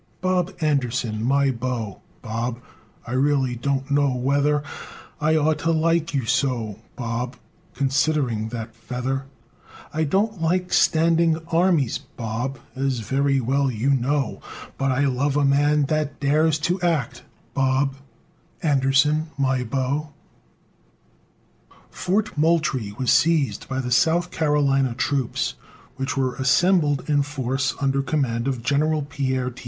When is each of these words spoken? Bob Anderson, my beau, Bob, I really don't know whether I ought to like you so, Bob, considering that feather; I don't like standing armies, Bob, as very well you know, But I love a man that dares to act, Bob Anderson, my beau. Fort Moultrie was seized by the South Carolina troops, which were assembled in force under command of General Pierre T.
Bob 0.19 0.49
Anderson, 0.61 1.23
my 1.23 1.51
beau, 1.51 2.01
Bob, 2.23 2.59
I 3.05 3.11
really 3.11 3.55
don't 3.55 3.91
know 3.91 4.09
whether 4.15 4.63
I 5.19 5.35
ought 5.35 5.59
to 5.59 5.71
like 5.71 6.11
you 6.11 6.25
so, 6.25 6.79
Bob, 6.95 7.35
considering 7.75 8.47
that 8.49 8.73
feather; 8.73 9.27
I 9.93 10.05
don't 10.05 10.41
like 10.41 10.73
standing 10.73 11.37
armies, 11.49 11.99
Bob, 11.99 12.57
as 12.75 13.01
very 13.01 13.39
well 13.39 13.69
you 13.69 13.91
know, 13.91 14.41
But 14.75 14.91
I 14.91 15.05
love 15.05 15.37
a 15.37 15.45
man 15.45 15.83
that 15.83 16.19
dares 16.19 16.57
to 16.61 16.81
act, 16.81 17.21
Bob 17.53 17.93
Anderson, 18.63 19.29
my 19.37 19.63
beau. 19.63 20.13
Fort 21.91 22.35
Moultrie 22.35 22.91
was 22.97 23.13
seized 23.13 23.69
by 23.69 23.79
the 23.79 23.91
South 23.91 24.31
Carolina 24.31 24.95
troops, 24.95 25.53
which 25.97 26.17
were 26.17 26.33
assembled 26.37 27.07
in 27.07 27.21
force 27.21 27.75
under 27.79 28.01
command 28.01 28.47
of 28.47 28.63
General 28.63 29.03
Pierre 29.03 29.51
T. 29.51 29.59